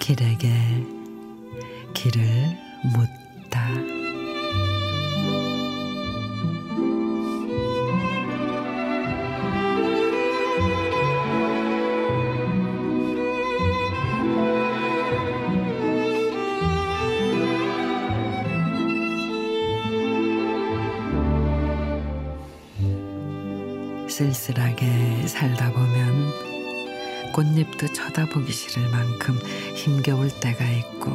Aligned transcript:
길에게 0.00 0.50
길을 1.94 2.20
묻다. 2.82 3.99
쓸쓸하게 24.20 25.26
살다 25.26 25.72
보면 25.72 27.32
꽃잎도 27.32 27.90
쳐다보기 27.94 28.52
싫을 28.52 28.90
만큼 28.90 29.34
힘겨울 29.74 30.28
때가 30.40 30.62
있고 30.62 31.10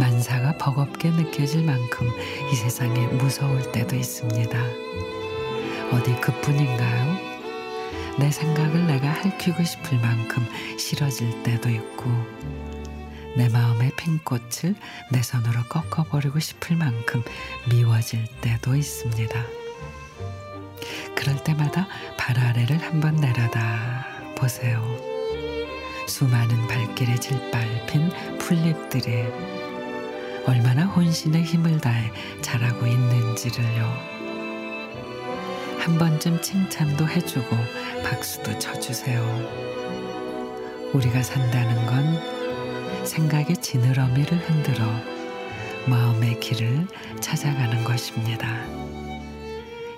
만사가 0.00 0.56
버겁게 0.58 1.10
느껴질 1.10 1.62
만큼 1.62 2.10
이 2.50 2.56
세상에 2.56 3.06
무서울 3.06 3.70
때도 3.70 3.94
있습니다. 3.94 4.58
어디 5.92 6.20
그뿐인가요? 6.20 7.18
내 8.18 8.32
생각을 8.32 8.88
내가 8.88 9.10
핥히고 9.10 9.62
싶을 9.62 9.98
만큼 9.98 10.44
싫어질 10.76 11.44
때도 11.44 11.68
있고 11.68 12.10
내 13.36 13.48
마음의 13.48 13.92
핀 13.96 14.18
꽃을 14.24 14.74
내 15.12 15.22
손으로 15.22 15.62
꺾어버리고 15.68 16.40
싶을 16.40 16.74
만큼 16.76 17.22
미워질 17.70 18.26
때도 18.40 18.74
있습니다. 18.74 19.63
때마다 21.44 21.86
발 22.16 22.38
아래를 22.38 22.82
한번 22.82 23.16
내려다 23.16 24.06
보세요. 24.36 24.82
수많은 26.06 26.66
발길에 26.66 27.14
질빨핀 27.16 28.38
풀잎들이 28.38 29.24
얼마나 30.46 30.84
혼신의 30.84 31.42
힘을 31.42 31.80
다해 31.80 32.10
자라고 32.42 32.86
있는지를요. 32.86 34.14
한 35.78 35.98
번쯤 35.98 36.40
칭찬도 36.42 37.08
해주고 37.08 37.56
박수도 38.02 38.58
쳐주세요. 38.58 39.22
우리가 40.92 41.22
산다는 41.22 41.86
건 41.86 43.04
생각의 43.06 43.56
지느러미를 43.58 44.38
흔들어 44.38 44.84
마음의 45.86 46.40
길을 46.40 46.86
찾아가는 47.20 47.84
것입니다. 47.84 48.64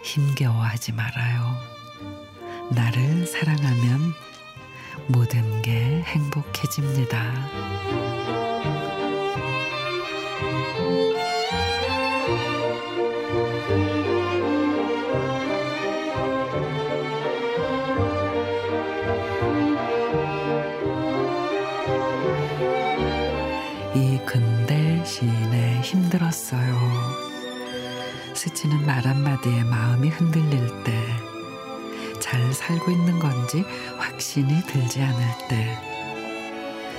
힘겨워하지 0.06 0.92
말아요. 0.92 1.56
나를 2.70 3.26
사랑하면 3.26 4.14
모든 5.08 5.62
게 5.62 6.02
행복해집니다. 6.02 7.22
이 23.94 24.18
근대 24.24 25.04
시인에 25.04 25.80
힘들었어요. 25.80 27.35
스치는 28.36 28.84
말 28.84 29.06
한마디에 29.06 29.64
마음이 29.64 30.08
흔들릴 30.08 30.84
때, 30.84 31.02
잘 32.20 32.52
살고 32.52 32.90
있는 32.90 33.18
건지 33.18 33.64
확신이 33.96 34.60
들지 34.66 35.00
않을 35.02 35.48
때, 35.48 35.78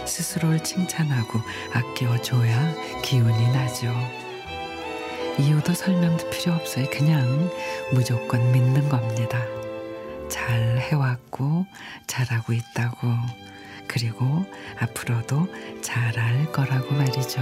스스로를 0.06 0.64
칭찬하고 0.64 1.40
아껴줘야 1.74 2.74
기운이 3.04 3.52
나죠. 3.52 3.94
이유도 5.38 5.74
설명도 5.74 6.30
필요 6.32 6.54
없어요. 6.54 6.88
그냥 6.90 7.52
무조건 7.94 8.52
믿는 8.52 8.90
겁니다. 8.90 9.40
잘 10.30 10.80
해왔고, 10.80 11.68
잘하고 12.08 12.54
있다고. 12.54 13.08
그리고 13.88 14.46
앞으로도 14.80 15.48
잘할 15.82 16.52
거라고 16.52 16.94
말이죠. 16.96 17.42